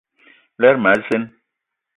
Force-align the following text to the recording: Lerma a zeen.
Lerma 0.59 0.89
a 0.95 0.97
zeen. 1.07 1.23